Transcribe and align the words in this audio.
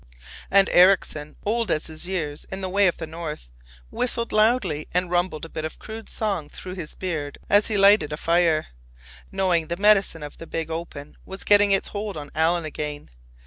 And 0.49 0.67
Ericksen, 0.69 1.35
old 1.45 1.69
as 1.69 1.85
his 1.85 2.07
years 2.07 2.45
in 2.49 2.61
the 2.61 2.69
way 2.69 2.87
of 2.87 2.97
the 2.97 3.05
north, 3.05 3.49
whistled 3.91 4.31
loudly 4.31 4.87
and 4.95 5.11
rumbled 5.11 5.45
a 5.45 5.47
bit 5.49 5.63
of 5.63 5.77
crude 5.77 6.09
song 6.09 6.49
through 6.49 6.73
his 6.73 6.95
beard 6.95 7.37
as 7.51 7.67
he 7.67 7.77
lighted 7.77 8.11
a 8.11 8.17
fire, 8.17 8.69
knowing 9.31 9.67
the 9.67 9.77
medicine 9.77 10.23
of 10.23 10.39
the 10.39 10.47
big 10.47 10.71
open 10.71 11.17
was 11.23 11.43
getting 11.43 11.69
its 11.71 11.89
hold 11.89 12.17
on 12.17 12.31
Alan 12.33 12.65
again. 12.65 13.11